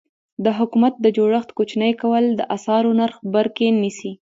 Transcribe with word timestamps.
د 0.43 0.45
حکومت 0.57 0.93
د 0.99 1.05
جوړښت 1.17 1.49
کوچني 1.57 1.91
کول 2.01 2.25
د 2.39 2.41
اسعارو 2.55 2.91
نرخ 2.99 3.15
بر 3.33 3.47
کې 3.55 3.67
نیسي. 3.81 4.11